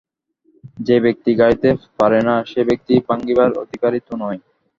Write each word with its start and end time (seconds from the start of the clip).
যে 0.79 0.95
ব্যক্তি 1.05 1.31
গড়িতে 1.39 1.69
পারে 1.97 2.19
না 2.27 2.35
সে 2.45 2.61
ব্যক্তি 2.69 2.93
ভাঙিবার 3.07 3.51
অধিকারী 3.63 3.99
তো 4.07 4.13
নয়। 4.21 4.39